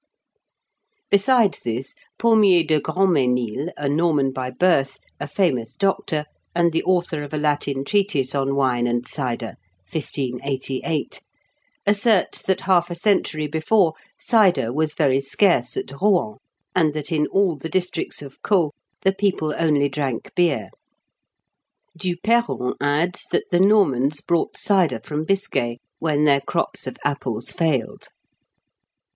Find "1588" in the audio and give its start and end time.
9.93-11.21